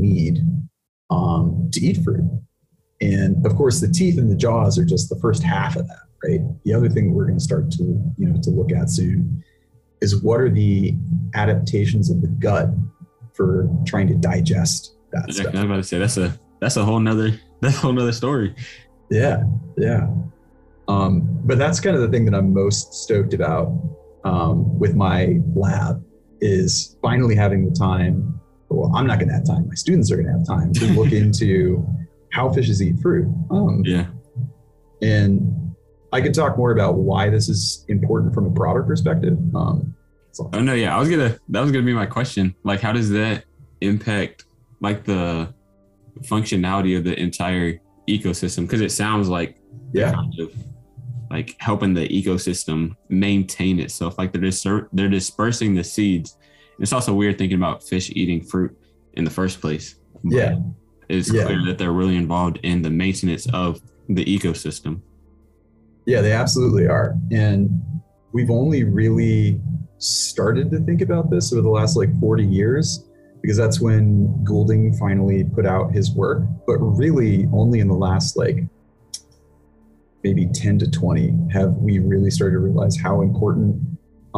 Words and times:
need 0.00 0.40
um, 1.10 1.68
to 1.72 1.80
eat 1.80 1.98
fruit. 2.02 2.24
And 3.00 3.44
of 3.46 3.54
course, 3.56 3.80
the 3.80 3.88
teeth 3.88 4.18
and 4.18 4.30
the 4.30 4.36
jaws 4.36 4.78
are 4.78 4.84
just 4.84 5.08
the 5.08 5.18
first 5.20 5.42
half 5.42 5.76
of 5.76 5.86
that, 5.86 6.02
right? 6.24 6.40
The 6.64 6.74
other 6.74 6.88
thing 6.88 7.14
we're 7.14 7.26
going 7.26 7.38
to 7.38 7.44
start 7.44 7.70
to, 7.72 7.84
you 8.16 8.28
know, 8.28 8.40
to 8.42 8.50
look 8.50 8.72
at 8.72 8.90
soon 8.90 9.44
is 10.00 10.22
what 10.22 10.40
are 10.40 10.50
the 10.50 10.94
adaptations 11.34 12.10
of 12.10 12.20
the 12.20 12.28
gut 12.28 12.68
for 13.34 13.68
trying 13.86 14.08
to 14.08 14.14
digest 14.14 14.96
that 15.12 15.32
stuff. 15.32 15.54
I 15.54 15.58
was 15.58 15.64
about 15.64 15.76
to 15.76 15.82
say 15.84 15.98
that's 15.98 16.16
a 16.16 16.38
that's 16.60 16.76
a 16.76 16.84
whole 16.84 17.00
nother 17.00 17.38
that's 17.60 17.76
a 17.76 17.80
whole 17.80 17.92
nother 17.92 18.12
story. 18.12 18.54
Yeah, 19.10 19.44
yeah. 19.76 20.08
Um, 20.88 21.28
but 21.44 21.58
that's 21.58 21.80
kind 21.80 21.94
of 21.94 22.02
the 22.02 22.08
thing 22.08 22.24
that 22.24 22.34
I'm 22.34 22.52
most 22.52 22.94
stoked 22.94 23.34
about 23.34 23.72
um, 24.24 24.78
with 24.78 24.94
my 24.94 25.38
lab 25.54 26.04
is 26.40 26.96
finally 27.02 27.34
having 27.34 27.68
the 27.68 27.74
time. 27.74 28.40
Well, 28.70 28.92
I'm 28.94 29.06
not 29.06 29.18
going 29.18 29.28
to 29.28 29.34
have 29.34 29.46
time. 29.46 29.66
My 29.68 29.74
students 29.74 30.10
are 30.12 30.16
going 30.16 30.26
to 30.26 30.32
have 30.32 30.46
time 30.46 30.72
to 30.74 30.86
look 30.92 31.12
into 31.22 31.86
how 32.32 32.50
fishes 32.52 32.82
eat 32.82 32.98
fruit. 33.00 33.26
Um, 33.50 33.82
Yeah. 33.84 34.06
And 35.02 35.74
I 36.12 36.20
could 36.20 36.34
talk 36.34 36.56
more 36.58 36.72
about 36.72 36.96
why 36.96 37.30
this 37.30 37.48
is 37.48 37.84
important 37.88 38.34
from 38.34 38.46
a 38.46 38.50
broader 38.50 38.82
perspective. 38.82 39.38
Um, 39.54 39.94
so- 40.32 40.50
Oh 40.52 40.60
no, 40.60 40.74
yeah. 40.74 40.96
I 40.96 40.98
was 41.00 41.08
gonna 41.08 41.38
that 41.50 41.60
was 41.60 41.70
gonna 41.72 41.84
be 41.84 41.92
my 41.92 42.06
question. 42.06 42.54
Like 42.64 42.80
how 42.80 42.92
does 42.92 43.10
that 43.10 43.44
impact 43.80 44.44
like 44.80 45.04
the 45.04 45.52
functionality 46.22 46.96
of 46.96 47.04
the 47.04 47.18
entire 47.18 47.78
ecosystem? 48.08 48.62
Because 48.62 48.80
it 48.80 48.90
sounds 48.92 49.28
like 49.28 49.56
yeah, 49.92 50.12
kind 50.12 50.32
of 50.40 50.52
like 51.30 51.56
helping 51.60 51.94
the 51.94 52.08
ecosystem 52.08 52.96
maintain 53.08 53.78
itself. 53.80 54.18
Like 54.18 54.32
they're 54.32 54.88
they're 54.92 55.08
dispersing 55.08 55.74
the 55.74 55.84
seeds. 55.84 56.36
It's 56.78 56.92
also 56.92 57.12
weird 57.14 57.38
thinking 57.38 57.56
about 57.58 57.82
fish 57.82 58.10
eating 58.10 58.42
fruit 58.42 58.76
in 59.14 59.24
the 59.24 59.30
first 59.30 59.60
place. 59.60 59.96
Yeah. 60.22 60.58
It's 61.08 61.32
Yeah. 61.32 61.44
clear 61.44 61.64
that 61.66 61.78
they're 61.78 61.92
really 61.92 62.16
involved 62.16 62.58
in 62.62 62.82
the 62.82 62.90
maintenance 62.90 63.46
of 63.52 63.80
the 64.08 64.24
ecosystem. 64.24 65.00
Yeah, 66.06 66.20
they 66.22 66.32
absolutely 66.32 66.86
are. 66.86 67.16
And 67.30 67.82
we've 68.32 68.50
only 68.50 68.84
really 68.84 69.60
started 69.98 70.70
to 70.70 70.78
think 70.80 71.00
about 71.02 71.30
this 71.30 71.52
over 71.52 71.62
the 71.62 71.68
last 71.68 71.96
like 71.96 72.14
40 72.20 72.44
years 72.44 73.04
because 73.42 73.56
that's 73.56 73.80
when 73.80 74.42
Goulding 74.44 74.92
finally 74.94 75.44
put 75.44 75.66
out 75.66 75.92
his 75.92 76.14
work. 76.14 76.42
But 76.66 76.78
really, 76.78 77.48
only 77.52 77.80
in 77.80 77.88
the 77.88 77.94
last 77.94 78.36
like 78.36 78.64
maybe 80.24 80.46
10 80.46 80.78
to 80.80 80.90
20 80.90 81.34
have 81.52 81.74
we 81.76 81.98
really 81.98 82.30
started 82.30 82.54
to 82.54 82.58
realize 82.60 82.96
how 82.96 83.22
important 83.22 83.80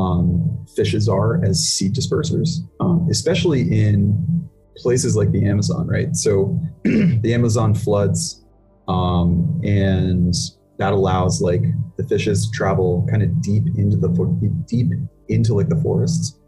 um, 0.00 0.66
fishes 0.74 1.08
are 1.08 1.44
as 1.44 1.60
seed 1.60 1.94
dispersers, 1.94 2.60
um, 2.80 3.06
especially 3.10 3.60
in 3.84 4.48
places 4.76 5.14
like 5.16 5.30
the 5.30 5.46
Amazon, 5.46 5.86
right? 5.86 6.14
So 6.16 6.58
the 6.84 7.34
Amazon 7.34 7.74
floods, 7.74 8.44
um, 8.88 9.60
and 9.62 10.34
that 10.78 10.92
allows 10.92 11.42
like 11.42 11.62
the 11.96 12.04
fishes 12.04 12.50
travel 12.52 13.06
kind 13.10 13.22
of 13.22 13.42
deep 13.42 13.64
into 13.76 13.96
the 13.96 14.08
deep 14.66 14.88
into 15.28 15.54
like 15.54 15.68
the 15.68 15.76
forests. 15.76 16.38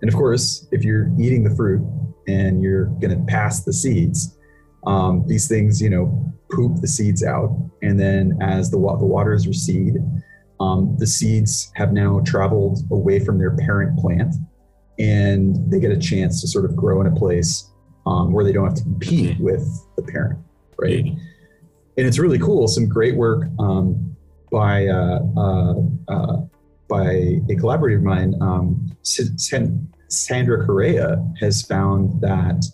And 0.00 0.08
of 0.08 0.16
course, 0.16 0.66
if 0.72 0.82
you're 0.82 1.10
eating 1.18 1.44
the 1.44 1.54
fruit 1.54 1.82
and 2.26 2.62
you're 2.62 2.86
to 3.10 3.24
pass 3.28 3.64
the 3.64 3.72
seeds, 3.72 4.38
um, 4.86 5.24
these 5.28 5.46
things, 5.46 5.80
you 5.80 5.90
know, 5.90 6.32
poop 6.50 6.80
the 6.80 6.88
seeds 6.88 7.22
out, 7.22 7.56
and 7.82 8.00
then 8.00 8.38
as 8.40 8.70
the 8.70 8.78
wa- 8.78 8.96
the 8.96 9.06
waters 9.06 9.46
recede, 9.46 9.96
um, 10.62 10.96
the 10.98 11.06
seeds 11.06 11.72
have 11.74 11.92
now 11.92 12.20
traveled 12.24 12.78
away 12.92 13.18
from 13.18 13.36
their 13.36 13.56
parent 13.56 13.98
plant, 13.98 14.36
and 14.98 15.56
they 15.70 15.80
get 15.80 15.90
a 15.90 15.98
chance 15.98 16.40
to 16.40 16.46
sort 16.46 16.64
of 16.64 16.76
grow 16.76 17.00
in 17.00 17.08
a 17.08 17.14
place 17.14 17.72
um, 18.06 18.32
where 18.32 18.44
they 18.44 18.52
don't 18.52 18.64
have 18.64 18.74
to 18.74 18.82
compete 18.82 19.38
with 19.40 19.66
the 19.96 20.02
parent, 20.02 20.38
right? 20.78 21.04
And 21.04 22.06
it's 22.06 22.18
really 22.18 22.38
cool. 22.38 22.68
Some 22.68 22.88
great 22.88 23.16
work 23.16 23.48
um, 23.58 24.16
by 24.52 24.86
uh, 24.86 25.20
uh, 25.36 25.74
uh, 26.08 26.36
by 26.88 27.10
a 27.50 27.56
collaborator 27.58 27.98
of 27.98 28.04
mine, 28.04 28.34
um, 28.40 28.94
San- 29.02 29.88
Sandra 30.08 30.64
Correa, 30.64 31.16
has 31.40 31.62
found 31.62 32.20
that 32.20 32.64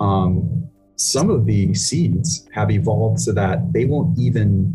um, 0.00 0.68
some 0.96 1.28
of 1.28 1.44
the 1.44 1.74
seeds 1.74 2.48
have 2.52 2.70
evolved 2.70 3.20
so 3.20 3.32
that 3.32 3.72
they 3.74 3.84
won't 3.84 4.18
even 4.18 4.74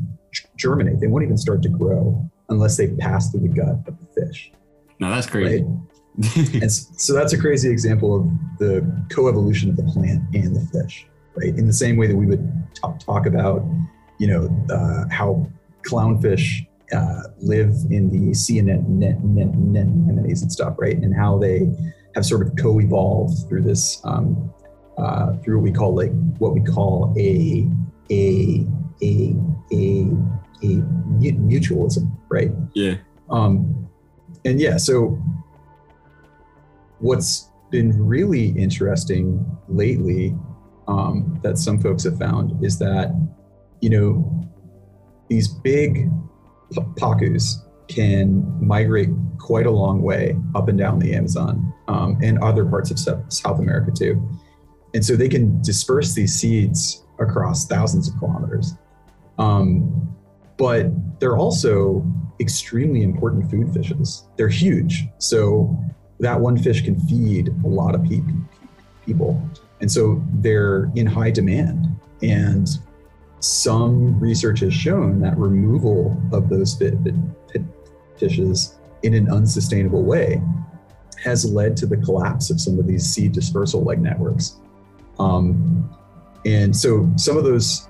germinate. 0.58 1.00
They 1.00 1.08
won't 1.08 1.24
even 1.24 1.38
start 1.38 1.64
to 1.64 1.70
grow 1.70 2.30
unless 2.52 2.78
they 2.78 2.88
pass 2.88 3.32
through 3.32 3.42
the 3.42 3.48
gut 3.48 3.80
of 3.88 3.98
the 4.00 4.22
fish. 4.22 4.52
Now 5.00 5.10
that's 5.10 5.28
crazy. 5.28 5.66
And 6.62 6.70
so 6.70 7.14
that's 7.14 7.32
a 7.32 7.38
crazy 7.38 7.70
example 7.70 8.14
of 8.14 8.28
the 8.60 8.82
coevolution 9.08 9.70
of 9.70 9.78
the 9.78 9.84
plant 9.84 10.22
and 10.36 10.54
the 10.54 10.60
fish, 10.68 11.08
right? 11.36 11.58
In 11.58 11.66
the 11.66 11.74
same 11.74 11.96
way 11.96 12.06
that 12.06 12.16
we 12.16 12.26
would 12.26 12.46
talk, 12.76 13.00
talk 13.00 13.26
about, 13.26 13.64
you 14.20 14.28
know, 14.28 14.50
uh, 14.70 15.06
how 15.10 15.50
clownfish 15.88 16.68
uh, 16.94 17.24
live 17.40 17.74
in 17.90 18.10
the 18.10 18.34
sea 18.34 18.60
anem- 18.60 18.86
ne- 18.90 19.18
ne- 19.24 19.46
ne- 19.46 19.80
anemones 19.80 20.42
and 20.42 20.52
stuff, 20.52 20.76
right? 20.78 20.98
And 20.98 21.16
how 21.16 21.40
they 21.40 21.70
have 22.14 22.26
sort 22.26 22.46
of 22.46 22.58
co-evolved 22.58 23.48
through 23.48 23.62
this, 23.62 24.02
um, 24.04 24.54
uh, 24.98 25.38
through 25.38 25.58
what 25.60 25.64
we 25.64 25.72
call 25.72 25.96
like 25.96 26.12
what 26.40 26.54
we 26.54 26.62
call 26.62 27.14
a 27.18 27.70
a 28.12 28.68
a 29.02 29.36
a 29.72 30.08
a 30.64 30.82
mutualism, 31.20 32.12
right? 32.30 32.52
yeah. 32.74 32.96
Um, 33.30 33.90
and 34.46 34.60
yeah, 34.60 34.78
so 34.78 35.22
what's 37.00 37.50
been 37.70 38.06
really 38.06 38.50
interesting 38.50 39.46
lately 39.68 40.36
um, 40.88 41.40
that 41.44 41.58
some 41.58 41.80
folks 41.80 42.04
have 42.04 42.18
found 42.18 42.64
is 42.64 42.78
that, 42.80 43.14
you 43.82 43.90
know, 43.90 44.50
these 45.30 45.48
big 45.48 46.10
p- 46.72 46.82
pacus 46.98 47.66
can 47.88 48.46
migrate 48.66 49.10
quite 49.38 49.66
a 49.66 49.72
long 49.72 50.02
way 50.02 50.36
up 50.56 50.68
and 50.68 50.78
down 50.78 51.00
the 51.00 51.14
Amazon 51.14 51.74
um, 51.88 52.18
and 52.22 52.38
other 52.40 52.66
parts 52.66 52.92
of 52.92 53.00
South 53.32 53.60
America 53.60 53.92
too. 53.92 54.22
And 54.94 55.06
so 55.06 55.16
they 55.16 55.30
can 55.30 55.62
disperse 55.62 56.14
these 56.14 56.34
seeds 56.34 57.04
across 57.20 57.66
thousands 57.66 58.10
of 58.10 58.18
kilometers. 58.20 58.74
Um, 59.38 60.16
but 60.62 60.86
they're 61.20 61.38
also 61.38 62.06
extremely 62.40 63.02
important 63.02 63.50
food 63.50 63.74
fishes. 63.74 64.28
They're 64.38 64.48
huge. 64.48 65.08
So 65.18 65.76
that 66.20 66.40
one 66.40 66.56
fish 66.56 66.84
can 66.84 67.00
feed 67.08 67.48
a 67.66 67.68
lot 67.68 67.96
of 67.96 68.04
pe- 68.04 68.22
people. 69.04 69.42
And 69.80 69.92
so 69.92 70.24
they're 70.36 70.92
in 70.94 71.08
high 71.08 71.32
demand. 71.32 71.88
And 72.22 72.70
some 73.40 74.20
research 74.20 74.60
has 74.60 74.72
shown 74.72 75.20
that 75.22 75.36
removal 75.36 76.16
of 76.32 76.48
those 76.48 76.76
fi- 76.76 76.92
fi- 77.52 77.66
fishes 78.18 78.78
in 79.02 79.16
an 79.16 79.32
unsustainable 79.32 80.04
way 80.04 80.40
has 81.24 81.44
led 81.44 81.76
to 81.78 81.88
the 81.88 81.98
collapse 81.98 82.52
of 82.52 82.62
some 82.62 82.78
of 82.78 82.86
these 82.86 83.04
seed 83.04 83.32
dispersal 83.32 83.82
like 83.82 83.98
networks. 83.98 84.58
Um, 85.18 85.90
and 86.46 86.76
so 86.76 87.12
some 87.16 87.36
of 87.36 87.46
those 87.46 87.88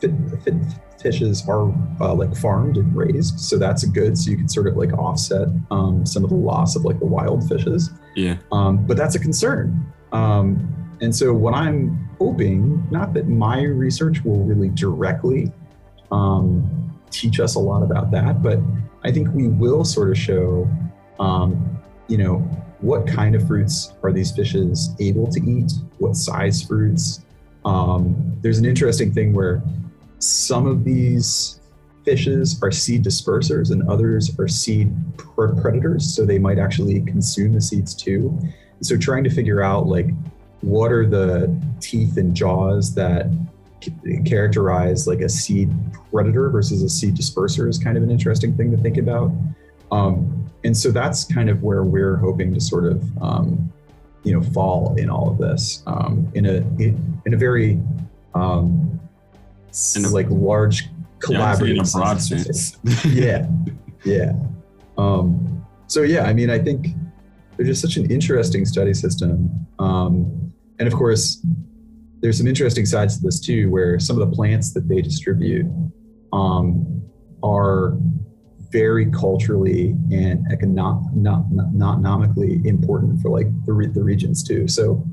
fi- 0.00 0.08
fi- 0.42 0.83
fishes 1.04 1.48
are 1.48 1.72
uh, 2.00 2.12
like 2.14 2.34
farmed 2.34 2.76
and 2.78 2.96
raised, 2.96 3.38
so 3.38 3.56
that's 3.58 3.84
good. 3.84 4.18
So 4.18 4.32
you 4.32 4.36
can 4.36 4.48
sort 4.48 4.66
of 4.66 4.76
like 4.76 4.92
offset 4.94 5.46
um, 5.70 6.04
some 6.04 6.24
of 6.24 6.30
the 6.30 6.36
loss 6.36 6.74
of 6.74 6.84
like 6.84 6.98
the 6.98 7.06
wild 7.06 7.48
fishes. 7.48 7.90
Yeah. 8.16 8.38
Um, 8.50 8.84
but 8.84 8.96
that's 8.96 9.14
a 9.14 9.20
concern. 9.20 9.86
Um, 10.10 10.96
and 11.00 11.14
so 11.14 11.32
what 11.32 11.54
I'm 11.54 12.08
hoping, 12.18 12.84
not 12.90 13.14
that 13.14 13.28
my 13.28 13.62
research 13.62 14.24
will 14.24 14.42
really 14.44 14.70
directly 14.70 15.52
um, 16.10 16.98
teach 17.10 17.38
us 17.38 17.54
a 17.54 17.60
lot 17.60 17.82
about 17.82 18.10
that, 18.12 18.42
but 18.42 18.58
I 19.04 19.12
think 19.12 19.28
we 19.32 19.48
will 19.48 19.84
sort 19.84 20.10
of 20.10 20.18
show, 20.18 20.68
um, 21.20 21.78
you 22.08 22.16
know, 22.16 22.38
what 22.80 23.06
kind 23.06 23.34
of 23.34 23.46
fruits 23.46 23.92
are 24.02 24.12
these 24.12 24.32
fishes 24.32 24.90
able 25.00 25.26
to 25.30 25.40
eat? 25.40 25.72
What 25.98 26.16
size 26.16 26.62
fruits? 26.62 27.24
Um, 27.64 28.38
there's 28.42 28.58
an 28.58 28.64
interesting 28.64 29.12
thing 29.12 29.32
where 29.32 29.62
some 30.24 30.66
of 30.66 30.84
these 30.84 31.60
fishes 32.04 32.60
are 32.62 32.70
seed 32.70 33.02
dispersers 33.02 33.70
and 33.70 33.88
others 33.88 34.38
are 34.38 34.48
seed 34.48 34.92
pr- 35.16 35.54
predators, 35.60 36.14
so 36.14 36.24
they 36.24 36.38
might 36.38 36.58
actually 36.58 37.00
consume 37.00 37.52
the 37.52 37.60
seeds 37.60 37.94
too. 37.94 38.38
So 38.82 38.96
trying 38.96 39.24
to 39.24 39.30
figure 39.30 39.62
out 39.62 39.86
like 39.86 40.10
what 40.60 40.92
are 40.92 41.06
the 41.06 41.54
teeth 41.80 42.16
and 42.16 42.34
jaws 42.34 42.94
that 42.94 43.26
characterize 44.24 45.06
like 45.06 45.20
a 45.20 45.28
seed 45.28 45.70
predator 46.10 46.48
versus 46.48 46.82
a 46.82 46.88
seed 46.88 47.14
disperser 47.14 47.68
is 47.68 47.78
kind 47.78 47.96
of 47.96 48.02
an 48.02 48.10
interesting 48.10 48.56
thing 48.56 48.70
to 48.70 48.76
think 48.78 48.96
about. 48.96 49.30
Um, 49.92 50.50
and 50.64 50.76
so 50.76 50.90
that's 50.90 51.24
kind 51.24 51.50
of 51.50 51.62
where 51.62 51.84
we're 51.84 52.16
hoping 52.16 52.54
to 52.54 52.60
sort 52.60 52.86
of 52.86 53.22
um, 53.22 53.72
you 54.22 54.32
know 54.32 54.42
fall 54.42 54.94
in 54.96 55.10
all 55.10 55.30
of 55.30 55.38
this 55.38 55.82
um, 55.86 56.30
in 56.34 56.46
a 56.46 56.56
in, 56.82 57.34
a 57.34 57.36
very 57.36 57.80
um, 58.34 58.98
In 59.96 60.04
a- 60.04 60.08
like 60.08 60.26
large 60.30 60.82
Yeah, 60.84 60.88
collaborative 61.20 61.86
sense. 61.86 62.76
yeah 63.06 63.46
yeah 64.04 64.32
um, 64.98 65.64
so 65.86 66.02
yeah 66.02 66.24
i 66.24 66.32
mean 66.32 66.50
i 66.50 66.58
think 66.58 66.88
they're 67.56 67.66
just 67.66 67.80
such 67.80 67.96
an 67.96 68.10
interesting 68.10 68.64
study 68.64 68.92
system 68.94 69.48
um, 69.78 70.52
and 70.78 70.86
of 70.86 70.94
course 70.94 71.44
there's 72.20 72.38
some 72.38 72.46
interesting 72.46 72.86
sides 72.86 73.18
to 73.18 73.22
this 73.22 73.38
too, 73.38 73.68
where 73.70 74.00
some 74.00 74.18
of 74.18 74.26
the 74.30 74.34
plants 74.34 74.72
that 74.72 74.88
they 74.88 75.02
distribute 75.02 75.66
um, 76.32 77.02
are 77.42 77.98
very 78.72 79.10
culturally 79.10 79.90
and 80.10 80.46
econo- 80.50 81.14
not, 81.14 81.52
not, 81.52 81.96
economically 81.98 82.62
important 82.64 83.20
for 83.20 83.28
like 83.28 83.46
the, 83.66 83.72
re- 83.74 83.88
the 83.88 84.02
regions 84.02 84.42
too. 84.42 84.66
So 84.66 85.06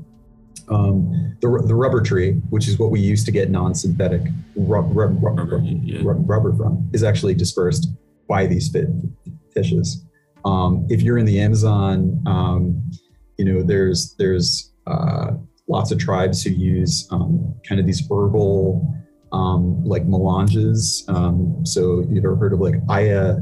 um, 0.68 1.36
the, 1.40 1.62
the 1.66 1.74
rubber 1.74 2.00
tree, 2.00 2.32
which 2.50 2.68
is 2.68 2.78
what 2.78 2.90
we 2.90 3.00
used 3.00 3.26
to 3.26 3.32
get 3.32 3.50
non-synthetic 3.50 4.22
rub, 4.56 4.96
rub, 4.96 5.22
rub, 5.22 5.38
rubber, 5.38 5.60
yeah. 5.62 6.00
rubber 6.04 6.54
from, 6.54 6.88
is 6.92 7.02
actually 7.02 7.34
dispersed 7.34 7.88
by 8.28 8.46
these 8.46 8.68
fit 8.68 8.88
fishes. 9.54 10.04
Um, 10.44 10.86
if 10.88 11.02
you're 11.02 11.18
in 11.18 11.26
the 11.26 11.40
Amazon, 11.40 12.22
um, 12.26 12.90
you 13.38 13.44
know 13.44 13.62
there's 13.62 14.14
there's 14.18 14.72
uh, 14.86 15.32
lots 15.68 15.90
of 15.90 15.98
tribes 15.98 16.42
who 16.42 16.50
use 16.50 17.08
um, 17.10 17.54
kind 17.68 17.80
of 17.80 17.86
these 17.86 18.02
herbal 18.10 18.86
um, 19.32 19.84
like 19.84 20.06
melanges. 20.06 21.04
Um, 21.08 21.64
so 21.64 22.04
you've 22.08 22.24
ever 22.24 22.36
heard 22.36 22.52
of 22.52 22.60
like 22.60 22.74
aya, 22.88 23.36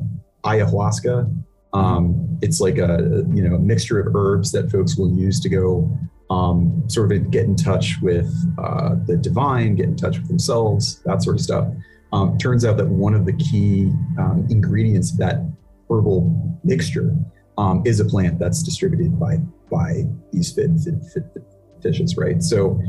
ayahuasca? 0.44 1.44
Um, 1.72 2.38
it's 2.42 2.60
like 2.60 2.78
a 2.78 3.24
you 3.32 3.48
know 3.48 3.56
a 3.56 3.58
mixture 3.58 4.00
of 4.00 4.14
herbs 4.14 4.52
that 4.52 4.70
folks 4.70 4.96
will 4.96 5.12
use 5.14 5.40
to 5.40 5.48
go 5.48 5.90
um, 6.30 6.84
sort 6.88 7.12
of 7.12 7.30
get 7.30 7.44
in 7.44 7.56
touch 7.56 7.96
with 8.00 8.32
uh, 8.58 8.94
the 9.06 9.16
divine, 9.16 9.74
get 9.74 9.86
in 9.86 9.96
touch 9.96 10.18
with 10.18 10.28
themselves, 10.28 11.02
that 11.04 11.22
sort 11.22 11.36
of 11.36 11.42
stuff. 11.42 11.68
Um, 12.12 12.38
turns 12.38 12.64
out 12.64 12.76
that 12.76 12.86
one 12.88 13.14
of 13.14 13.24
the 13.26 13.32
key 13.34 13.92
um, 14.18 14.46
ingredients 14.50 15.12
of 15.12 15.18
that 15.18 15.44
herbal 15.90 16.58
mixture 16.64 17.14
um, 17.58 17.82
is 17.84 18.00
a 18.00 18.04
plant 18.04 18.38
that's 18.38 18.62
distributed 18.62 19.18
by 19.18 19.38
by 19.70 20.04
these 20.32 20.52
fit, 20.52 20.70
fit, 20.82 20.94
fit, 21.12 21.24
fit, 21.32 21.42
fishes, 21.82 22.16
right? 22.16 22.42
So 22.42 22.80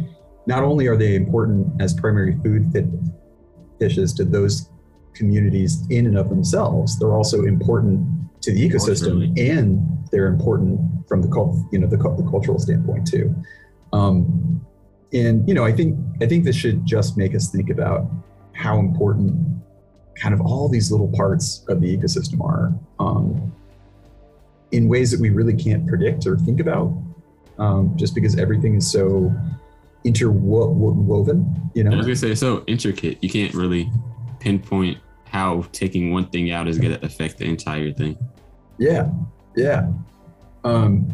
not 0.47 0.63
only 0.63 0.87
are 0.87 0.97
they 0.97 1.15
important 1.15 1.79
as 1.79 1.93
primary 1.93 2.37
food 2.43 2.71
fit 2.71 2.85
fishes 3.79 4.13
to 4.13 4.25
those 4.25 4.69
communities 5.13 5.85
in 5.89 6.07
and 6.07 6.17
of 6.17 6.29
themselves, 6.29 6.97
they're 6.97 7.13
also 7.13 7.43
important 7.43 8.07
to 8.41 8.51
the 8.51 8.67
ecosystem 8.67 9.37
and 9.39 10.00
they're 10.11 10.27
important 10.27 10.79
from 11.07 11.21
the 11.21 11.27
cult, 11.27 11.57
you 11.71 11.79
know, 11.79 11.87
the, 11.87 11.97
the 11.97 12.27
cultural 12.29 12.59
standpoint 12.59 13.07
too. 13.07 13.33
Um, 13.93 14.65
and 15.13 15.47
you 15.47 15.53
know, 15.53 15.65
I 15.65 15.71
think 15.71 15.97
I 16.21 16.25
think 16.25 16.45
this 16.45 16.55
should 16.55 16.85
just 16.85 17.17
make 17.17 17.35
us 17.35 17.49
think 17.49 17.69
about 17.69 18.09
how 18.53 18.79
important 18.79 19.61
kind 20.15 20.33
of 20.33 20.41
all 20.41 20.69
these 20.69 20.91
little 20.91 21.07
parts 21.09 21.65
of 21.67 21.81
the 21.81 21.97
ecosystem 21.97 22.43
are 22.43 22.73
um, 22.99 23.53
in 24.71 24.87
ways 24.87 25.11
that 25.11 25.19
we 25.19 25.29
really 25.29 25.55
can't 25.55 25.87
predict 25.87 26.25
or 26.27 26.37
think 26.37 26.59
about, 26.59 26.93
um, 27.57 27.93
just 27.97 28.15
because 28.15 28.37
everything 28.37 28.75
is 28.75 28.89
so 28.89 29.33
interwoven. 30.03 31.71
You 31.73 31.83
know, 31.83 31.91
I 31.91 31.95
was 31.95 32.05
gonna 32.05 32.15
say 32.15 32.35
so 32.35 32.63
intricate. 32.67 33.17
You 33.21 33.29
can't 33.29 33.53
really 33.53 33.91
pinpoint 34.39 34.97
how 35.31 35.63
taking 35.71 36.11
one 36.11 36.25
thing 36.27 36.51
out 36.51 36.67
is 36.67 36.77
going 36.77 36.93
to 36.93 37.05
affect 37.05 37.37
the 37.37 37.45
entire 37.45 37.93
thing. 37.93 38.17
Yeah, 38.77 39.09
yeah. 39.55 39.91
Um, 40.63 41.07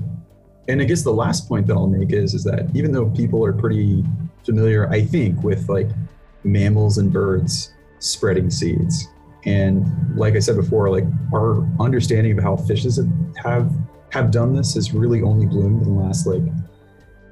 and 0.67 0.81
I 0.81 0.85
guess 0.85 1.03
the 1.03 1.11
last 1.11 1.47
point 1.47 1.67
that 1.67 1.73
I'll 1.73 1.87
make 1.87 2.11
is 2.11 2.33
is 2.33 2.43
that 2.43 2.69
even 2.73 2.91
though 2.91 3.09
people 3.09 3.45
are 3.45 3.53
pretty 3.53 4.03
familiar, 4.45 4.89
I 4.89 5.01
think, 5.01 5.41
with 5.43 5.69
like 5.69 5.89
mammals 6.43 6.97
and 6.97 7.11
birds 7.11 7.73
spreading 7.99 8.49
seeds, 8.49 9.07
and 9.45 9.85
like 10.17 10.35
I 10.35 10.39
said 10.39 10.57
before, 10.57 10.89
like 10.89 11.05
our 11.33 11.65
understanding 11.79 12.37
of 12.37 12.43
how 12.43 12.57
fishes 12.57 12.99
have 13.43 13.71
have 14.11 14.31
done 14.31 14.53
this 14.53 14.73
has 14.73 14.93
really 14.93 15.21
only 15.21 15.45
bloomed 15.45 15.83
in 15.83 15.95
the 15.95 16.01
last 16.01 16.27
like 16.27 16.43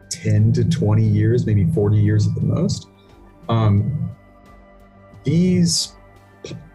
10 0.10 0.54
to 0.54 0.66
20 0.66 1.04
years, 1.04 1.46
maybe 1.46 1.66
40 1.66 1.98
years 1.98 2.28
at 2.28 2.36
the 2.36 2.42
most. 2.42 2.88
Um, 3.50 4.12
these 5.24 5.94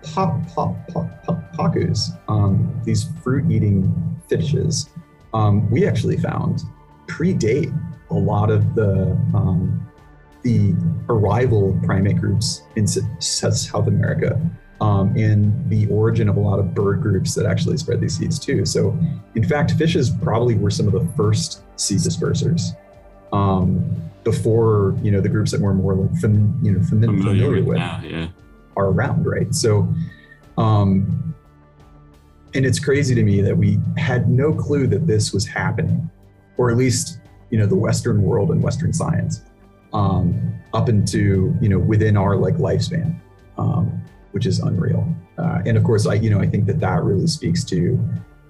pop, 0.03 0.47
pop, 0.49 0.88
pop, 0.88 1.23
pop, 1.25 1.40
pacus, 1.61 2.11
um, 2.29 2.81
these 2.85 3.09
fruit-eating 3.23 4.21
fishes, 4.29 4.91
um, 5.35 5.71
we 5.71 5.87
actually 5.87 6.17
found 6.17 6.62
predate 7.07 7.73
a 8.11 8.15
lot 8.15 8.51
of 8.51 8.75
the 8.75 9.12
um, 9.35 9.87
the 10.43 10.75
arrival 11.09 11.71
of 11.71 11.83
primate 11.83 12.17
groups 12.17 12.62
in 12.75 12.87
South 12.87 13.87
America 13.87 14.41
um, 14.81 15.15
and 15.17 15.69
the 15.69 15.87
origin 15.89 16.29
of 16.29 16.37
a 16.37 16.41
lot 16.41 16.59
of 16.59 16.75
bird 16.75 17.03
groups 17.03 17.35
that 17.35 17.45
actually 17.45 17.77
spread 17.77 18.01
these 18.01 18.17
seeds 18.17 18.39
too. 18.39 18.65
So, 18.65 18.99
in 19.35 19.45
fact, 19.47 19.73
fishes 19.73 20.11
probably 20.23 20.55
were 20.55 20.71
some 20.71 20.87
of 20.87 20.95
the 20.95 21.07
first 21.15 21.62
seed 21.79 21.99
dispersers 21.99 22.75
um, 23.33 24.11
before 24.25 24.97
you 25.03 25.11
know 25.11 25.21
the 25.21 25.29
groups 25.29 25.51
that 25.51 25.61
we're 25.61 25.75
more 25.75 25.95
like 25.95 26.17
fam- 26.21 26.59
you 26.62 26.73
know 26.73 26.83
familiar, 26.83 27.19
familiar 27.19 27.62
with. 27.62 27.79
Now, 27.79 28.01
yeah 28.03 28.29
are 28.77 28.87
around, 28.87 29.27
right? 29.27 29.55
So, 29.55 29.93
um, 30.59 31.30
and 32.55 32.67
it's 32.67 32.79
crazy 32.79 33.14
to 33.14 33.23
me 33.23 33.41
that 33.43 33.56
we 33.56 33.79
had 33.97 34.29
no 34.29 34.52
clue 34.52 34.87
that 34.88 35.06
this 35.06 35.32
was 35.32 35.47
happening, 35.47 36.11
or 36.56 36.70
at 36.70 36.76
least, 36.76 37.20
you 37.50 37.58
know, 37.58 37.67
the 37.67 37.76
Western 37.76 38.23
world 38.23 38.50
and 38.50 38.62
Western 38.62 38.93
science, 38.93 39.43
um, 39.93 40.55
up 40.73 40.88
into, 40.88 41.56
you 41.61 41.69
know, 41.69 41.79
within 41.79 42.17
our 42.17 42.37
like 42.37 42.56
lifespan, 42.56 43.19
um, 43.58 44.02
which 44.32 44.47
is 44.47 44.58
unreal. 44.61 45.06
Uh, 45.38 45.61
and 45.64 45.76
of 45.76 45.85
course, 45.85 46.06
I, 46.06 46.14
you 46.14 46.31
know, 46.31 46.41
I 46.41 46.47
think 46.47 46.67
that 46.67 46.81
that 46.81 47.02
really 47.02 47.26
speaks 47.26 47.64
to 47.64 47.99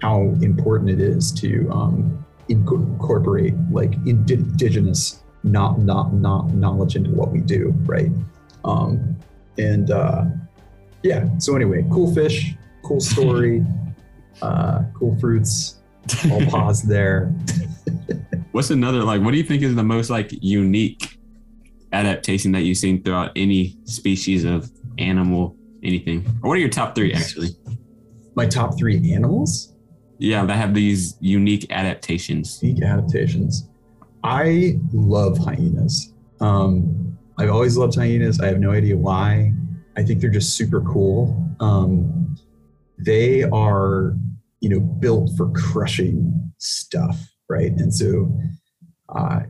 how 0.01 0.21
important 0.41 0.89
it 0.89 0.99
is 0.99 1.31
to 1.33 1.69
um, 1.71 2.25
incorporate 2.49 3.53
like 3.71 3.93
indigenous 4.05 5.21
not 5.43 5.79
not 5.79 6.13
not 6.13 6.53
knowledge 6.53 6.95
into 6.95 7.11
what 7.11 7.31
we 7.31 7.39
do, 7.39 7.73
right? 7.85 8.11
Um, 8.63 9.17
and 9.57 9.89
uh, 9.91 10.25
yeah, 11.03 11.27
so 11.39 11.55
anyway, 11.55 11.85
cool 11.91 12.13
fish, 12.13 12.53
cool 12.83 12.99
story, 12.99 13.65
uh, 14.41 14.83
cool 14.93 15.17
fruits. 15.19 15.79
I'll 16.25 16.45
pause 16.47 16.83
there. 16.83 17.27
What's 18.51 18.69
another 18.69 19.03
like? 19.03 19.21
What 19.21 19.31
do 19.31 19.37
you 19.37 19.43
think 19.43 19.63
is 19.63 19.75
the 19.75 19.83
most 19.83 20.09
like 20.09 20.31
unique 20.41 21.17
adaptation 21.93 22.51
that 22.53 22.61
you've 22.61 22.77
seen 22.77 23.03
throughout 23.03 23.31
any 23.35 23.77
species 23.85 24.43
of 24.43 24.69
animal, 24.97 25.55
anything? 25.83 26.25
Or 26.43 26.49
what 26.49 26.57
are 26.57 26.61
your 26.61 26.69
top 26.69 26.95
three 26.95 27.13
actually? 27.13 27.49
My 28.35 28.45
top 28.45 28.77
three 28.77 29.13
animals? 29.13 29.73
Yeah, 30.17 30.45
that 30.45 30.55
have 30.55 30.73
these 30.73 31.17
unique 31.19 31.65
adaptations. 31.71 32.61
Unique 32.61 32.83
adaptations. 32.83 33.67
I 34.23 34.79
love 34.93 35.37
hyenas. 35.37 36.13
Um, 36.39 37.17
I've 37.37 37.49
always 37.49 37.75
loved 37.75 37.95
hyenas. 37.95 38.39
I 38.39 38.47
have 38.47 38.59
no 38.59 38.71
idea 38.71 38.95
why. 38.97 39.53
I 39.97 40.03
think 40.03 40.21
they're 40.21 40.29
just 40.29 40.55
super 40.55 40.81
cool. 40.81 41.49
Um, 41.59 42.35
they 43.03 43.43
are, 43.43 44.15
you 44.59 44.69
know, 44.69 44.79
built 44.79 45.31
for 45.35 45.49
crushing 45.51 46.51
stuff, 46.57 47.17
right? 47.49 47.71
And 47.71 47.93
so, 47.93 48.31
uh, 49.09 49.41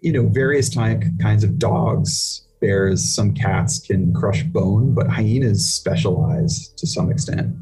you 0.00 0.12
know, 0.12 0.26
various 0.28 0.68
kinds 0.74 1.44
of 1.44 1.58
dogs, 1.58 2.46
bears, 2.60 3.14
some 3.14 3.34
cats 3.34 3.78
can 3.78 4.12
crush 4.14 4.42
bone, 4.42 4.94
but 4.94 5.08
hyenas 5.08 5.72
specialize 5.72 6.68
to 6.76 6.86
some 6.86 7.10
extent 7.10 7.54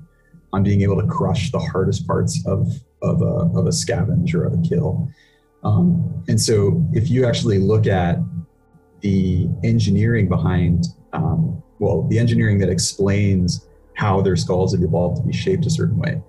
on 0.52 0.62
being 0.62 0.82
able 0.82 1.00
to 1.00 1.06
crush 1.06 1.50
the 1.50 1.58
hardest 1.58 2.06
parts 2.06 2.42
of 2.46 2.68
of 3.02 3.20
a, 3.20 3.58
of 3.58 3.66
a 3.66 3.70
scavenge 3.70 4.32
or 4.32 4.44
of 4.44 4.52
a 4.52 4.62
kill. 4.62 5.08
Um, 5.64 6.24
and 6.28 6.40
so, 6.40 6.84
if 6.92 7.10
you 7.10 7.26
actually 7.26 7.58
look 7.58 7.86
at 7.86 8.18
the 9.00 9.48
engineering 9.64 10.28
behind, 10.28 10.86
um, 11.12 11.62
well, 11.78 12.06
the 12.08 12.18
engineering 12.18 12.58
that 12.58 12.68
explains 12.68 13.66
how 14.02 14.20
their 14.20 14.34
skulls 14.34 14.74
have 14.74 14.82
evolved 14.82 15.16
to 15.18 15.22
be 15.22 15.32
shaped 15.32 15.64
a 15.64 15.70
certain 15.70 15.96
way. 15.96 16.20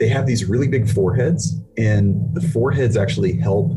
They 0.00 0.08
have 0.08 0.26
these 0.26 0.46
really 0.46 0.66
big 0.66 0.88
foreheads, 0.88 1.60
and 1.76 2.34
the 2.34 2.40
foreheads 2.40 2.96
actually 2.96 3.36
help 3.36 3.72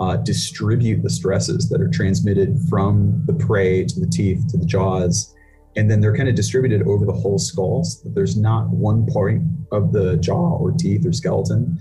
uh, 0.00 0.16
distribute 0.16 1.02
the 1.02 1.08
stresses 1.08 1.70
that 1.70 1.80
are 1.80 1.88
transmitted 1.88 2.58
from 2.68 3.22
the 3.24 3.32
prey 3.32 3.84
to 3.84 4.00
the 4.00 4.06
teeth 4.06 4.46
to 4.48 4.58
the 4.58 4.66
jaws. 4.66 5.34
And 5.76 5.90
then 5.90 6.00
they're 6.00 6.14
kind 6.14 6.28
of 6.28 6.34
distributed 6.34 6.82
over 6.86 7.06
the 7.06 7.12
whole 7.12 7.38
skull. 7.38 7.84
So 7.84 8.10
there's 8.10 8.36
not 8.36 8.68
one 8.68 9.06
point 9.06 9.44
of 9.72 9.92
the 9.92 10.18
jaw 10.18 10.58
or 10.58 10.72
teeth 10.72 11.06
or 11.06 11.12
skeleton 11.12 11.78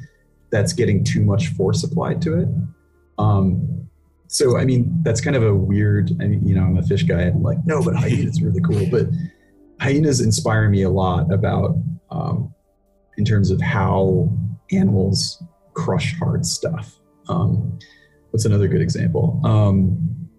that's 0.52 0.72
getting 0.72 1.04
too 1.04 1.24
much 1.24 1.48
force 1.50 1.84
applied 1.84 2.22
to 2.22 2.40
it. 2.40 2.48
Um, 3.18 3.90
so 4.28 4.58
I 4.58 4.64
mean 4.64 5.02
that's 5.04 5.20
kind 5.20 5.36
of 5.36 5.44
a 5.44 5.54
weird. 5.54 6.12
I 6.22 6.28
mean, 6.28 6.48
you 6.48 6.56
know, 6.56 6.64
I'm 6.64 6.78
a 6.78 6.84
fish 6.84 7.04
guy, 7.04 7.22
and 7.22 7.38
I'm 7.38 7.44
like, 7.44 7.58
no, 7.66 7.84
but 7.84 7.96
hyenas 7.96 8.42
really 8.42 8.62
cool. 8.62 8.86
But 8.90 9.08
hyenas 9.80 10.22
inspire 10.22 10.70
me 10.70 10.84
a 10.84 10.90
lot 10.90 11.32
about 11.32 11.78
um, 12.12 12.54
in 13.18 13.26
terms 13.26 13.52
of 13.52 13.62
how 13.62 14.32
animals 14.72 15.42
crush 15.74 16.18
hard 16.20 16.46
stuff. 16.46 17.00
Um, 17.28 17.80
what's 18.32 18.46
another 18.46 18.68
good 18.68 18.82
example? 18.82 19.40
Um, 19.44 20.30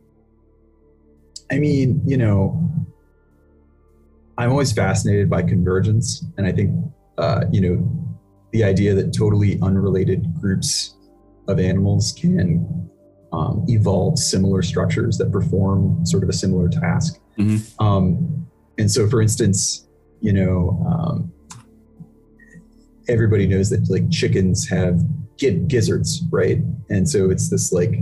I 1.51 1.59
mean, 1.59 2.01
you 2.07 2.17
know, 2.17 2.71
I'm 4.39 4.51
always 4.51 4.73
fascinated 4.73 5.29
by 5.29 5.43
convergence, 5.43 6.25
and 6.39 6.47
I 6.47 6.53
think 6.53 6.75
uh, 7.19 7.45
you 7.51 7.61
know 7.61 8.17
the 8.53 8.65
idea 8.65 8.95
that 8.95 9.13
totally 9.13 9.59
unrelated 9.63 10.35
groups 10.41 10.97
of 11.49 11.59
animals 11.59 12.13
can 12.13 12.91
um, 13.33 13.65
evolved 13.69 14.19
similar 14.19 14.63
structures 14.63 15.19
that 15.19 15.31
perform 15.31 16.05
sort 16.05 16.23
of 16.23 16.29
a 16.29 16.33
similar 16.33 16.69
task. 16.69 17.21
Mhm. 17.39 17.81
Um, 17.81 18.50
and 18.81 18.91
so, 18.91 19.09
for 19.09 19.21
instance, 19.23 19.87
you 20.21 20.33
know, 20.33 20.83
um, 20.89 21.33
everybody 23.09 23.47
knows 23.47 23.71
that 23.71 23.89
like 23.91 24.11
chickens 24.11 24.69
have 24.69 25.01
gi- 25.37 25.65
gizzards, 25.67 26.23
right? 26.31 26.59
And 26.89 27.09
so 27.09 27.31
it's 27.31 27.51
this 27.51 27.73
like 27.73 27.95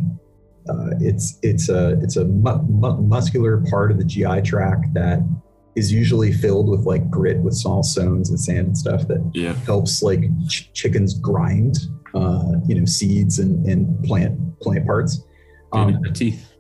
uh, 0.68 0.90
it's 1.00 1.38
it's 1.42 1.68
a 1.68 1.98
it's 2.02 2.16
a 2.16 2.24
mu- 2.24 2.62
mu- 2.62 3.00
muscular 3.02 3.62
part 3.70 3.90
of 3.90 3.98
the 3.98 4.04
GI 4.04 4.42
tract 4.42 4.92
that 4.94 5.20
is 5.76 5.92
usually 5.92 6.32
filled 6.32 6.68
with 6.68 6.80
like 6.86 7.08
grit 7.10 7.38
with 7.38 7.54
small 7.54 7.82
stones 7.82 8.30
and 8.30 8.38
sand 8.40 8.66
and 8.68 8.78
stuff 8.78 9.06
that 9.08 9.30
Yeah. 9.34 9.54
helps 9.64 10.02
like 10.02 10.20
ch- 10.48 10.70
chickens 10.74 11.14
grind 11.18 11.76
uh, 12.14 12.52
you 12.66 12.74
know 12.74 12.84
seeds 12.84 13.38
and, 13.38 13.64
and 13.66 14.02
plant 14.04 14.58
plant 14.60 14.86
parts. 14.86 15.22
Um, 15.72 15.96
Um, 15.96 16.02
teeth. 16.14 16.52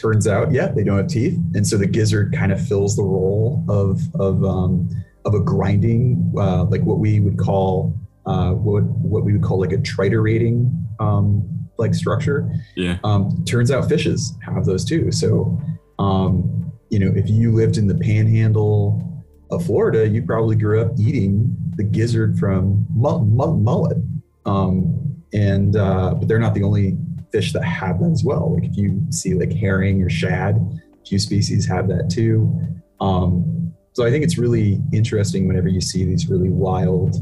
Turns 0.00 0.26
out, 0.26 0.52
yeah, 0.52 0.68
they 0.68 0.84
don't 0.84 0.98
have 0.98 1.08
teeth, 1.08 1.38
and 1.54 1.66
so 1.66 1.76
the 1.76 1.86
gizzard 1.86 2.32
kind 2.32 2.52
of 2.52 2.66
fills 2.66 2.96
the 2.96 3.02
role 3.02 3.64
of 3.68 4.00
of 4.14 4.44
um, 4.44 4.88
of 5.24 5.34
a 5.34 5.40
grinding, 5.40 6.32
uh, 6.36 6.64
like 6.64 6.82
what 6.82 6.98
we 6.98 7.20
would 7.20 7.38
call 7.38 7.94
uh, 8.26 8.52
what 8.52 8.82
what 8.84 9.24
we 9.24 9.32
would 9.32 9.42
call 9.42 9.60
like 9.60 9.72
a 9.72 9.78
triturating 9.78 10.70
um, 11.00 11.42
like 11.78 11.94
structure. 11.94 12.50
Yeah. 12.76 12.98
Um, 13.04 13.44
turns 13.44 13.70
out 13.70 13.88
fishes 13.88 14.34
have 14.44 14.64
those 14.64 14.84
too. 14.84 15.10
So, 15.12 15.60
um, 15.98 16.72
you 16.90 16.98
know, 16.98 17.12
if 17.16 17.28
you 17.28 17.52
lived 17.52 17.76
in 17.76 17.86
the 17.86 17.94
panhandle 17.94 19.24
of 19.50 19.64
Florida, 19.64 20.06
you 20.06 20.22
probably 20.22 20.56
grew 20.56 20.80
up 20.80 20.92
eating 20.98 21.56
the 21.76 21.84
gizzard 21.84 22.38
from 22.38 22.86
mu- 22.94 23.24
mu- 23.24 23.56
mullet. 23.56 23.98
Um, 24.44 25.22
and 25.32 25.76
uh, 25.76 26.14
but 26.14 26.28
they're 26.28 26.38
not 26.38 26.54
the 26.54 26.62
only 26.62 26.96
fish 27.32 27.52
that 27.52 27.64
have 27.64 28.00
that 28.00 28.10
as 28.10 28.24
well. 28.24 28.54
Like 28.54 28.64
if 28.64 28.76
you 28.76 29.00
see 29.10 29.34
like 29.34 29.52
herring 29.52 30.02
or 30.02 30.10
shad, 30.10 30.56
a 30.56 31.06
few 31.06 31.18
species 31.18 31.66
have 31.66 31.88
that 31.88 32.10
too. 32.10 32.52
Um, 33.00 33.74
so 33.92 34.04
I 34.04 34.10
think 34.10 34.24
it's 34.24 34.38
really 34.38 34.80
interesting 34.92 35.48
whenever 35.48 35.68
you 35.68 35.80
see 35.80 36.04
these 36.04 36.28
really 36.28 36.50
wild 36.50 37.16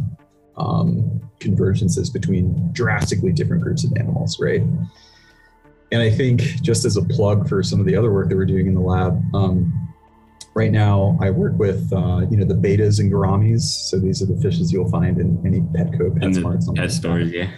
um, 0.56 1.20
convergences 1.40 2.12
between 2.12 2.72
drastically 2.72 3.32
different 3.32 3.62
groups 3.62 3.84
of 3.84 3.92
animals, 3.96 4.38
right? 4.40 4.62
And 5.92 6.02
I 6.02 6.10
think 6.10 6.40
just 6.62 6.84
as 6.84 6.96
a 6.96 7.02
plug 7.02 7.48
for 7.48 7.62
some 7.62 7.80
of 7.80 7.86
the 7.86 7.96
other 7.96 8.12
work 8.12 8.28
that 8.28 8.36
we're 8.36 8.46
doing 8.46 8.66
in 8.66 8.74
the 8.74 8.80
lab, 8.80 9.22
um, 9.34 9.86
right 10.54 10.72
now 10.72 11.16
I 11.20 11.30
work 11.30 11.56
with 11.58 11.92
uh, 11.92 12.26
you 12.30 12.36
know 12.36 12.44
the 12.44 12.54
bettas 12.54 12.98
and 12.98 13.12
gouramis. 13.12 13.60
So 13.62 13.98
these 13.98 14.20
are 14.22 14.26
the 14.26 14.40
fishes 14.40 14.72
you'll 14.72 14.90
find 14.90 15.18
in 15.18 15.40
any 15.46 15.60
Petco, 15.60 16.10
PetSmart, 16.18 16.62
something 16.62 16.82
pet 16.82 16.90
stores. 16.90 17.30
Yeah. 17.30 17.50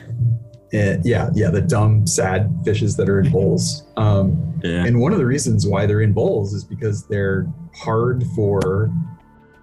Uh, 0.72 0.98
yeah, 1.02 1.30
yeah, 1.34 1.50
the 1.50 1.62
dumb, 1.62 2.06
sad 2.06 2.50
fishes 2.64 2.96
that 2.96 3.08
are 3.08 3.20
in 3.20 3.30
bowls. 3.30 3.84
Um, 3.96 4.60
Yeah. 4.62 4.84
and 4.84 5.00
one 5.00 5.12
of 5.12 5.18
the 5.18 5.24
reasons 5.26 5.66
why 5.66 5.86
they're 5.86 6.02
in 6.02 6.12
bowls 6.12 6.52
is 6.52 6.64
because 6.64 7.06
they're 7.06 7.46
hard 7.74 8.24
for 8.34 8.92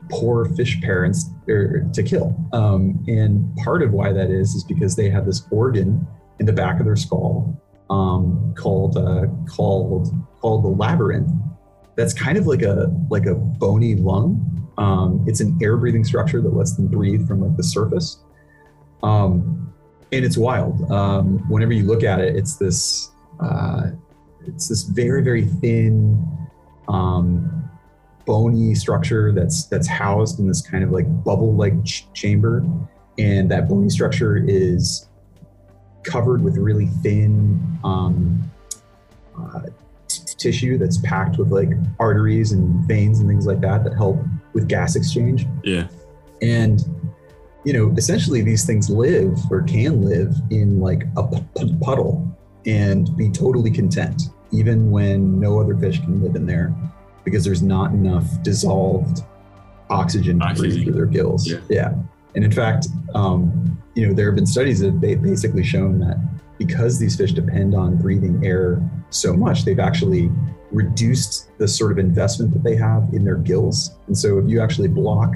poor 0.09 0.45
fish 0.45 0.81
parents 0.81 1.29
er, 1.49 1.85
to 1.93 2.03
kill. 2.03 2.35
Um, 2.53 3.03
and 3.07 3.55
part 3.57 3.81
of 3.83 3.91
why 3.91 4.13
that 4.13 4.29
is 4.29 4.55
is 4.55 4.63
because 4.63 4.95
they 4.95 5.09
have 5.09 5.25
this 5.25 5.45
organ 5.51 6.07
in 6.39 6.45
the 6.45 6.53
back 6.53 6.79
of 6.79 6.85
their 6.85 6.95
skull 6.95 7.61
um, 7.89 8.53
called 8.57 8.97
uh, 8.97 9.25
called 9.47 10.11
called 10.39 10.63
the 10.63 10.69
labyrinth. 10.69 11.31
That's 11.95 12.13
kind 12.13 12.37
of 12.37 12.47
like 12.47 12.61
a 12.61 12.91
like 13.09 13.25
a 13.25 13.35
bony 13.35 13.95
lung. 13.95 14.51
Um, 14.77 15.23
it's 15.27 15.39
an 15.39 15.57
air 15.61 15.77
breathing 15.77 16.03
structure 16.03 16.41
that 16.41 16.53
lets 16.53 16.75
them 16.75 16.87
breathe 16.87 17.27
from 17.27 17.41
like 17.41 17.55
the 17.57 17.63
surface. 17.63 18.19
Um, 19.03 19.73
and 20.11 20.23
it's 20.25 20.37
wild. 20.37 20.89
Um, 20.91 21.39
whenever 21.49 21.73
you 21.73 21.83
look 21.85 22.03
at 22.03 22.19
it, 22.19 22.35
it's 22.35 22.55
this 22.57 23.11
uh, 23.39 23.87
it's 24.45 24.67
this 24.69 24.83
very 24.83 25.23
very 25.23 25.45
thin 25.45 26.25
um, 26.87 27.69
bony 28.25 28.75
structure 28.75 29.31
that's 29.31 29.65
that's 29.65 29.87
housed 29.87 30.39
in 30.39 30.47
this 30.47 30.61
kind 30.61 30.83
of 30.83 30.91
like 30.91 31.05
bubble 31.23 31.53
like 31.55 31.83
ch- 31.83 32.07
chamber 32.13 32.65
and 33.17 33.49
that 33.51 33.67
bony 33.69 33.89
structure 33.89 34.37
is 34.37 35.07
covered 36.03 36.43
with 36.43 36.57
really 36.57 36.87
thin 37.03 37.59
um, 37.83 38.51
uh, 39.39 39.61
t- 40.07 40.21
tissue 40.37 40.77
that's 40.77 40.97
packed 40.99 41.37
with 41.37 41.51
like 41.51 41.69
arteries 41.99 42.51
and 42.51 42.87
veins 42.87 43.19
and 43.19 43.27
things 43.29 43.45
like 43.45 43.61
that 43.61 43.83
that 43.83 43.93
help 43.95 44.17
with 44.53 44.67
gas 44.67 44.95
exchange 44.95 45.45
Yeah. 45.63 45.87
and 46.41 46.83
you 47.65 47.73
know 47.73 47.93
essentially 47.97 48.41
these 48.41 48.65
things 48.65 48.89
live 48.89 49.37
or 49.51 49.61
can 49.63 50.01
live 50.03 50.35
in 50.51 50.79
like 50.79 51.03
a 51.17 51.23
pu- 51.23 51.41
pu- 51.55 51.77
puddle 51.79 52.27
and 52.65 53.15
be 53.17 53.29
totally 53.29 53.71
content 53.71 54.23
even 54.51 54.89
when 54.91 55.39
no 55.39 55.59
other 55.59 55.75
fish 55.75 55.99
can 55.99 56.21
live 56.23 56.35
in 56.35 56.45
there 56.45 56.73
because 57.23 57.43
there's 57.43 57.63
not 57.63 57.91
enough 57.91 58.25
dissolved 58.43 59.23
oxygen 59.89 60.39
to 60.39 60.45
breathe 60.53 60.57
Oxygen. 60.71 60.83
through 60.83 60.93
their 60.93 61.05
gills 61.05 61.51
Yeah. 61.69 61.93
and 62.35 62.43
in 62.43 62.51
fact 62.51 62.87
um, 63.13 63.81
you 63.95 64.07
know 64.07 64.13
there 64.13 64.27
have 64.27 64.35
been 64.35 64.45
studies 64.45 64.79
that 64.79 64.87
have 64.91 65.01
basically 65.01 65.63
shown 65.63 65.99
that 65.99 66.17
because 66.57 66.99
these 66.99 67.15
fish 67.15 67.33
depend 67.33 67.75
on 67.75 67.97
breathing 67.97 68.45
air 68.45 68.81
so 69.09 69.33
much 69.35 69.65
they've 69.65 69.79
actually 69.79 70.31
reduced 70.71 71.49
the 71.57 71.67
sort 71.67 71.91
of 71.91 71.97
investment 71.99 72.51
that 72.53 72.63
they 72.63 72.75
have 72.75 73.03
in 73.13 73.23
their 73.23 73.37
gills 73.37 73.95
and 74.07 74.17
so 74.17 74.37
if 74.39 74.47
you 74.47 74.59
actually 74.61 74.87
block 74.87 75.33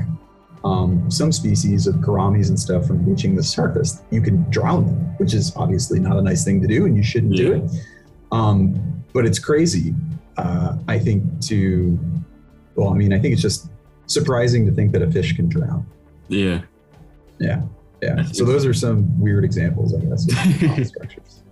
um, 0.64 1.10
some 1.10 1.32
species 1.32 1.88
of 1.88 1.96
gouramis 1.96 2.50
and 2.50 2.60
stuff 2.60 2.86
from 2.86 3.06
reaching 3.06 3.36
the 3.36 3.44
surface, 3.44 4.02
you 4.12 4.22
can 4.22 4.44
drown 4.50 4.86
them, 4.86 4.98
which 5.18 5.34
is 5.34 5.56
obviously 5.56 6.00
not 6.00 6.18
a 6.18 6.22
nice 6.22 6.44
thing 6.44 6.62
to 6.62 6.68
do, 6.68 6.86
and 6.86 6.96
you 6.96 7.04
shouldn't 7.04 7.36
do 7.36 7.54
it. 7.54 7.72
Um, 8.32 9.04
but 9.14 9.26
it's 9.26 9.40
crazy, 9.40 9.96
uh, 10.38 10.78
I 10.88 11.00
think, 11.00 11.24
to, 11.46 11.98
well, 12.76 12.90
I 12.90 12.94
mean, 12.94 13.14
I 13.14 13.20
think 13.20 13.34
it's 13.34 13.42
just 13.42 13.70
surprising 14.08 14.66
to 14.66 14.72
think 14.72 14.92
that 14.92 15.02
a 15.02 15.10
fish 15.10 15.36
can 15.36 15.48
drown. 15.48 15.86
Yeah. 16.28 16.62
Yeah. 17.40 17.62
Yeah. 18.02 18.24
So 18.32 18.46
those 18.46 18.66
are 18.66 18.74
some 18.74 19.20
weird 19.20 19.44
examples, 19.44 19.94
I 19.94 20.00
guess, 20.00 20.28
of 20.32 20.88
structures. 20.88 21.44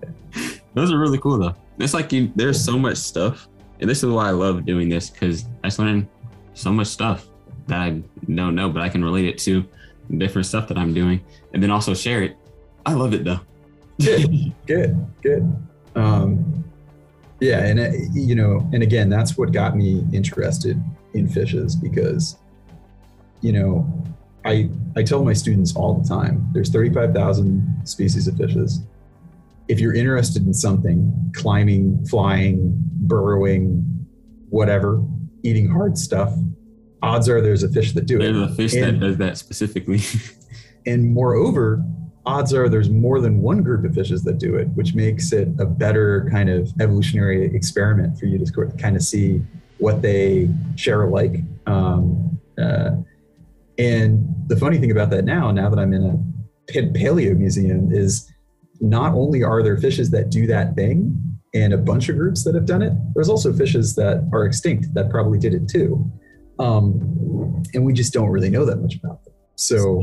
Those 0.73 0.91
are 0.91 0.99
really 0.99 1.17
cool 1.17 1.37
though. 1.37 1.55
It's 1.79 1.93
like 1.93 2.13
you 2.13 2.31
there's 2.35 2.63
so 2.63 2.77
much 2.77 2.97
stuff. 2.97 3.47
And 3.79 3.89
this 3.89 4.03
is 4.03 4.09
why 4.09 4.27
I 4.27 4.31
love 4.31 4.65
doing 4.65 4.89
this 4.89 5.09
because 5.09 5.45
I 5.63 5.67
just 5.67 5.79
learn 5.79 6.07
so 6.53 6.71
much 6.71 6.87
stuff 6.87 7.27
that 7.67 7.79
I 7.79 8.01
don't 8.27 8.55
know, 8.55 8.69
but 8.69 8.81
I 8.81 8.89
can 8.89 9.03
relate 9.03 9.25
it 9.25 9.37
to 9.39 9.65
different 10.17 10.45
stuff 10.45 10.67
that 10.69 10.77
I'm 10.77 10.93
doing 10.93 11.23
and 11.53 11.61
then 11.61 11.71
also 11.71 11.93
share 11.93 12.23
it. 12.23 12.37
I 12.85 12.93
love 12.93 13.13
it 13.13 13.23
though. 13.23 13.39
Good. 13.99 14.53
Good, 14.67 15.05
good. 15.23 15.67
Um, 15.95 16.63
yeah, 17.39 17.65
and 17.65 17.79
uh, 17.79 17.89
you 18.13 18.35
know, 18.35 18.67
and 18.73 18.83
again, 18.83 19.09
that's 19.09 19.37
what 19.37 19.51
got 19.51 19.75
me 19.75 20.03
interested 20.11 20.81
in 21.13 21.27
fishes 21.27 21.75
because, 21.75 22.37
you 23.41 23.51
know, 23.51 23.85
I 24.45 24.69
I 24.95 25.03
tell 25.03 25.23
my 25.23 25.33
students 25.33 25.75
all 25.75 25.95
the 25.95 26.07
time, 26.07 26.47
there's 26.53 26.69
35,000 26.69 27.81
species 27.85 28.27
of 28.27 28.37
fishes. 28.37 28.81
If 29.67 29.79
you're 29.79 29.93
interested 29.93 30.45
in 30.45 30.53
something, 30.53 31.13
climbing, 31.35 32.05
flying, 32.05 32.73
burrowing, 33.01 33.83
whatever, 34.49 35.03
eating 35.43 35.69
hard 35.69 35.97
stuff, 35.97 36.33
odds 37.01 37.29
are 37.29 37.41
there's 37.41 37.63
a 37.63 37.69
fish 37.69 37.93
that 37.93 38.05
do 38.05 38.17
it. 38.17 38.19
There's 38.19 38.51
a 38.51 38.55
fish 38.55 38.73
that 38.73 38.99
does 38.99 39.17
that 39.17 39.37
specifically. 39.37 40.01
and 40.85 41.13
moreover, 41.13 41.83
odds 42.25 42.53
are 42.53 42.67
there's 42.69 42.89
more 42.89 43.21
than 43.21 43.41
one 43.41 43.63
group 43.63 43.85
of 43.85 43.93
fishes 43.93 44.23
that 44.23 44.37
do 44.37 44.55
it, 44.55 44.67
which 44.69 44.93
makes 44.93 45.31
it 45.31 45.47
a 45.59 45.65
better 45.65 46.27
kind 46.31 46.49
of 46.49 46.71
evolutionary 46.79 47.45
experiment 47.55 48.19
for 48.19 48.25
you 48.25 48.37
to 48.37 48.71
kind 48.77 48.95
of 48.95 49.01
see 49.01 49.41
what 49.77 50.01
they 50.01 50.49
share 50.75 51.03
alike. 51.03 51.37
Um, 51.65 52.39
uh, 52.57 52.91
and 53.77 54.27
the 54.47 54.57
funny 54.57 54.77
thing 54.77 54.91
about 54.91 55.09
that 55.11 55.23
now, 55.25 55.51
now 55.51 55.69
that 55.69 55.79
I'm 55.79 55.93
in 55.93 56.03
a 56.03 56.81
paleo 56.93 57.37
museum, 57.37 57.91
is 57.91 58.31
not 58.81 59.13
only 59.13 59.43
are 59.43 59.63
there 59.63 59.77
fishes 59.77 60.09
that 60.11 60.29
do 60.29 60.47
that 60.47 60.75
thing 60.75 61.15
and 61.53 61.73
a 61.73 61.77
bunch 61.77 62.09
of 62.09 62.17
groups 62.17 62.43
that 62.43 62.55
have 62.55 62.65
done 62.65 62.81
it, 62.81 62.93
there's 63.13 63.29
also 63.29 63.53
fishes 63.53 63.95
that 63.95 64.27
are 64.33 64.45
extinct 64.45 64.93
that 64.93 65.09
probably 65.09 65.39
did 65.39 65.53
it 65.53 65.67
too. 65.67 66.11
Um, 66.59 67.63
and 67.73 67.85
we 67.85 67.93
just 67.93 68.13
don't 68.13 68.29
really 68.29 68.49
know 68.49 68.65
that 68.65 68.77
much 68.77 68.95
about 68.95 69.23
them. 69.23 69.33
So 69.55 70.01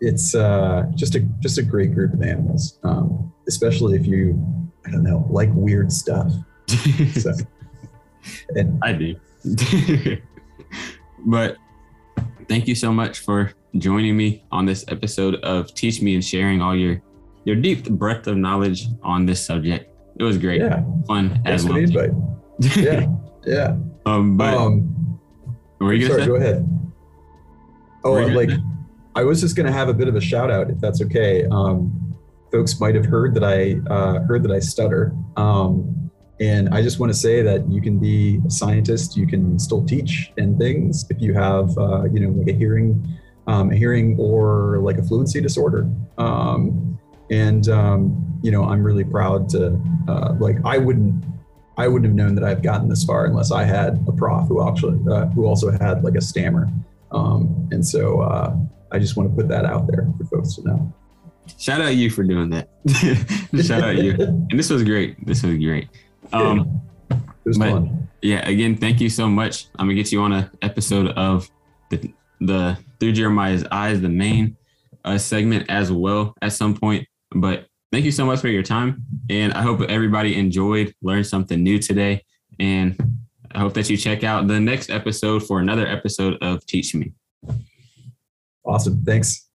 it's 0.00 0.34
uh, 0.34 0.84
just 0.94 1.14
a 1.14 1.20
just 1.40 1.58
a 1.58 1.62
great 1.62 1.94
group 1.94 2.12
of 2.12 2.22
animals, 2.22 2.78
um, 2.82 3.32
especially 3.48 3.96
if 3.96 4.06
you 4.06 4.42
I 4.86 4.90
don't 4.90 5.02
know 5.02 5.26
like 5.30 5.50
weird 5.52 5.92
stuff. 5.92 6.32
So, 7.14 7.32
and 8.56 8.78
I 8.82 8.92
do. 8.92 9.14
but 11.26 11.56
thank 12.48 12.66
you 12.66 12.74
so 12.74 12.92
much 12.92 13.20
for 13.20 13.52
joining 13.78 14.16
me 14.16 14.44
on 14.50 14.66
this 14.66 14.84
episode 14.88 15.36
of 15.36 15.72
Teach 15.74 16.02
Me 16.02 16.14
and 16.14 16.24
sharing 16.24 16.60
all 16.60 16.74
your 16.74 17.00
your 17.44 17.56
deep 17.56 17.88
breadth 17.88 18.26
of 18.26 18.36
knowledge 18.36 18.88
on 19.02 19.26
this 19.26 19.44
subject. 19.44 19.94
It 20.18 20.24
was 20.24 20.38
great, 20.38 20.60
yeah, 20.60 20.82
fun 21.06 21.40
thanks 21.44 21.64
as 21.64 21.92
well. 21.92 22.42
Yeah, 22.76 23.06
yeah. 23.44 23.76
um, 24.06 24.36
but 24.36 24.54
um, 24.54 25.15
what 25.78 25.86
were 25.86 25.94
you 25.94 26.06
sorry, 26.06 26.26
go 26.26 26.36
ahead. 26.36 26.68
Oh, 28.04 28.12
like 28.12 28.50
I 29.14 29.24
was 29.24 29.40
just 29.40 29.56
gonna 29.56 29.72
have 29.72 29.88
a 29.88 29.94
bit 29.94 30.08
of 30.08 30.16
a 30.16 30.20
shout 30.20 30.50
out, 30.50 30.70
if 30.70 30.80
that's 30.80 31.02
okay. 31.02 31.44
Um, 31.50 32.16
folks 32.52 32.80
might 32.80 32.94
have 32.94 33.06
heard 33.06 33.34
that 33.34 33.44
I 33.44 33.76
uh, 33.92 34.20
heard 34.24 34.42
that 34.44 34.52
I 34.52 34.60
stutter. 34.60 35.12
Um, 35.36 36.10
and 36.38 36.68
I 36.68 36.82
just 36.82 37.00
want 37.00 37.10
to 37.10 37.18
say 37.18 37.42
that 37.42 37.68
you 37.70 37.80
can 37.80 37.98
be 37.98 38.40
a 38.46 38.50
scientist, 38.50 39.16
you 39.16 39.26
can 39.26 39.58
still 39.58 39.82
teach 39.84 40.32
and 40.36 40.58
things 40.58 41.06
if 41.08 41.20
you 41.20 41.32
have, 41.32 41.76
uh, 41.78 42.04
you 42.04 42.20
know, 42.20 42.28
like 42.28 42.48
a 42.48 42.52
hearing, 42.52 43.02
um, 43.46 43.70
a 43.70 43.74
hearing 43.74 44.16
or 44.18 44.78
like 44.80 44.98
a 44.98 45.02
fluency 45.02 45.40
disorder. 45.40 45.90
Um, 46.18 46.98
and 47.30 47.68
um, 47.70 48.38
you 48.42 48.50
know, 48.50 48.64
I'm 48.64 48.82
really 48.82 49.04
proud 49.04 49.48
to, 49.50 49.80
uh, 50.08 50.34
like, 50.38 50.58
I 50.64 50.76
wouldn't, 50.76 51.24
I 51.78 51.88
wouldn't 51.88 52.06
have 52.06 52.14
known 52.14 52.34
that 52.36 52.44
I've 52.44 52.62
gotten 52.62 52.88
this 52.88 53.04
far 53.04 53.26
unless 53.26 53.50
I 53.52 53.64
had 53.64 54.02
a 54.08 54.12
prof 54.12 54.48
who 54.48 54.66
actually, 54.66 54.98
uh, 55.12 55.26
who 55.26 55.46
also 55.46 55.70
had 55.70 56.02
like 56.04 56.14
a 56.14 56.20
stammer. 56.20 56.68
Um, 57.12 57.68
and 57.70 57.86
so 57.86 58.20
uh, 58.20 58.56
I 58.92 58.98
just 58.98 59.16
want 59.16 59.30
to 59.30 59.36
put 59.36 59.48
that 59.48 59.64
out 59.64 59.86
there 59.86 60.08
for 60.16 60.24
folks 60.24 60.54
to 60.56 60.62
know. 60.66 60.92
Shout 61.58 61.80
out 61.80 61.94
you 61.94 62.10
for 62.10 62.24
doing 62.24 62.50
that. 62.50 62.68
Shout 63.64 63.82
out 63.82 63.96
you. 63.96 64.12
And 64.18 64.58
this 64.58 64.70
was 64.70 64.82
great. 64.82 65.24
This 65.26 65.42
was 65.42 65.56
great. 65.58 65.88
Um, 66.32 66.80
it 67.10 67.18
was 67.44 67.58
but- 67.58 67.70
fun. 67.70 68.08
yeah, 68.22 68.46
again, 68.48 68.76
thank 68.76 69.00
you 69.00 69.08
so 69.08 69.28
much. 69.28 69.66
I'm 69.78 69.86
gonna 69.86 69.94
get 69.94 70.10
you 70.12 70.20
on 70.22 70.32
an 70.32 70.50
episode 70.62 71.08
of 71.08 71.48
the 71.90 72.12
the 72.40 72.78
through 72.98 73.12
Jeremiah's 73.12 73.64
eyes, 73.70 74.00
the 74.00 74.08
main 74.08 74.56
uh, 75.04 75.18
segment 75.18 75.66
as 75.68 75.92
well 75.92 76.34
at 76.42 76.52
some 76.52 76.74
point. 76.74 77.06
But 77.30 77.66
thank 77.92 78.04
you 78.04 78.12
so 78.12 78.26
much 78.26 78.40
for 78.40 78.48
your 78.48 78.62
time, 78.62 79.02
and 79.30 79.52
I 79.52 79.62
hope 79.62 79.80
everybody 79.82 80.38
enjoyed, 80.38 80.94
learned 81.02 81.26
something 81.26 81.62
new 81.62 81.78
today, 81.78 82.24
and 82.58 82.96
I 83.52 83.60
hope 83.60 83.74
that 83.74 83.88
you 83.88 83.96
check 83.96 84.24
out 84.24 84.48
the 84.48 84.60
next 84.60 84.90
episode 84.90 85.46
for 85.46 85.60
another 85.60 85.86
episode 85.86 86.42
of 86.42 86.64
Teach 86.66 86.94
Me. 86.94 87.12
Awesome. 88.64 89.02
Thanks. 89.04 89.45